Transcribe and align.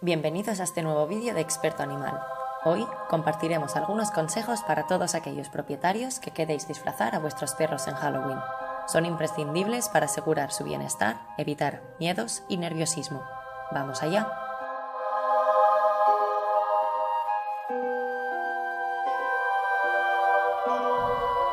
Bienvenidos 0.00 0.60
a 0.60 0.62
este 0.62 0.82
nuevo 0.82 1.08
vídeo 1.08 1.34
de 1.34 1.40
Experto 1.40 1.82
Animal. 1.82 2.22
Hoy 2.64 2.86
compartiremos 3.08 3.74
algunos 3.74 4.12
consejos 4.12 4.62
para 4.62 4.86
todos 4.86 5.16
aquellos 5.16 5.48
propietarios 5.48 6.20
que 6.20 6.30
queréis 6.30 6.68
disfrazar 6.68 7.16
a 7.16 7.18
vuestros 7.18 7.54
perros 7.54 7.88
en 7.88 7.96
Halloween. 7.96 8.38
Son 8.86 9.04
imprescindibles 9.06 9.88
para 9.88 10.04
asegurar 10.04 10.52
su 10.52 10.62
bienestar, 10.62 11.26
evitar 11.36 11.82
miedos 11.98 12.44
y 12.48 12.58
nerviosismo. 12.58 13.24
¡Vamos 13.72 14.00
allá! 14.04 14.30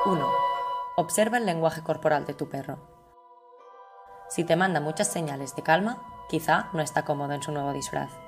¡1! 0.06 0.30
Observa 0.98 1.40
el 1.40 1.48
lenguaje 1.48 1.82
corporal 1.82 2.28
de 2.28 2.36
tu 2.36 2.48
perro. 2.48 2.78
Si 4.30 4.44
te 4.44 4.56
manda 4.56 4.80
muchas 4.80 5.08
señales 5.08 5.56
de 5.56 5.64
calma, 5.64 5.98
quizá 6.30 6.70
no 6.74 6.84
está 6.84 7.06
cómodo 7.06 7.34
en 7.34 7.42
su 7.42 7.52
nuevo 7.52 7.74
disfraz. 7.74 8.25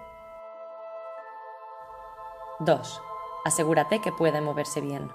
2. 2.60 3.02
Asegúrate 3.46 4.02
que 4.02 4.12
puede 4.12 4.42
moverse 4.42 4.82
bien. 4.82 5.12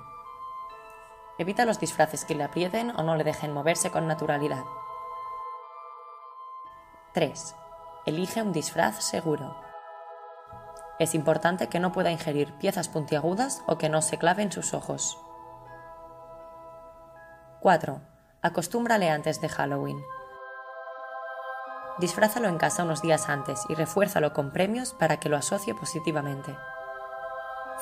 Evita 1.39 1.65
los 1.65 1.81
disfraces 1.81 2.25
que 2.25 2.37
le 2.37 2.45
aprieten 2.45 2.93
o 2.97 3.03
no 3.03 3.17
le 3.17 3.25
dejen 3.25 3.53
moverse 3.53 3.91
con 3.91 4.07
naturalidad. 4.07 4.63
3. 7.15 7.57
Elige 8.07 8.43
un 8.43 8.53
disfraz 8.53 9.03
seguro. 9.03 9.57
Es 11.01 11.17
importante 11.17 11.69
que 11.69 11.81
no 11.81 11.91
pueda 11.91 12.13
ingerir 12.13 12.53
piezas 12.59 12.89
puntiagudas 12.89 13.65
o 13.67 13.77
que 13.77 13.89
no 13.89 14.03
se 14.03 14.19
clave 14.19 14.45
en 14.45 14.53
sus 14.53 14.73
ojos. 14.73 15.19
4. 17.61 18.01
Acostúmbrale 18.41 19.11
antes 19.11 19.41
de 19.41 19.49
Halloween. 19.49 20.01
Disfrázalo 21.99 22.49
en 22.49 22.59
casa 22.59 22.85
unos 22.85 23.03
días 23.03 23.29
antes 23.29 23.65
y 23.69 23.75
refuérzalo 23.75 24.33
con 24.33 24.53
premios 24.53 24.95
para 24.95 25.19
que 25.19 25.29
lo 25.29 25.37
asocie 25.37 25.75
positivamente. 25.75 26.57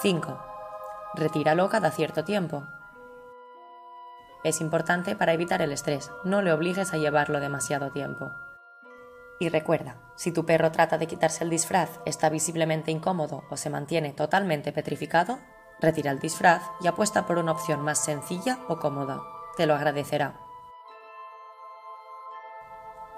5. 0.03 0.39
Retíralo 1.13 1.69
cada 1.69 1.91
cierto 1.91 2.25
tiempo. 2.25 2.67
Es 4.45 4.63
importante 4.63 5.15
para 5.15 5.35
evitar 5.35 5.61
el 5.61 5.73
estrés, 5.73 6.11
no 6.25 6.41
le 6.41 6.55
obligues 6.55 6.95
a 6.95 6.97
llevarlo 6.97 7.39
demasiado 7.39 7.91
tiempo. 7.91 8.33
Y 9.39 9.51
recuerda, 9.51 9.97
si 10.17 10.33
tu 10.33 10.47
perro 10.47 10.73
trata 10.73 10.97
de 10.97 11.07
quitarse 11.07 11.45
el 11.45 11.51
disfraz, 11.51 12.01
está 12.07 12.31
visiblemente 12.31 12.91
incómodo 12.91 13.45
o 13.51 13.59
se 13.59 13.69
mantiene 13.69 14.15
totalmente 14.15 14.73
petrificado, 14.73 15.39
retira 15.81 16.13
el 16.13 16.19
disfraz 16.19 16.63
y 16.81 16.87
apuesta 16.87 17.27
por 17.27 17.37
una 17.37 17.53
opción 17.53 17.83
más 17.83 18.03
sencilla 18.03 18.59
o 18.69 18.79
cómoda. 18.79 19.21
Te 19.59 19.67
lo 19.67 19.75
agradecerá. 19.75 20.41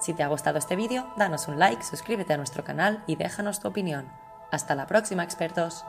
Si 0.00 0.14
te 0.14 0.24
ha 0.24 0.28
gustado 0.28 0.58
este 0.58 0.74
vídeo, 0.74 1.06
danos 1.17 1.46
un 1.46 1.61
like, 1.61 1.84
suscríbete 1.84 2.33
a 2.33 2.39
nuestro 2.39 2.64
canal 2.64 3.05
y 3.06 3.14
déjanos 3.14 3.61
tu 3.61 3.69
opinión. 3.69 4.11
Hasta 4.50 4.74
la 4.74 4.86
próxima, 4.86 5.22
expertos. 5.22 5.84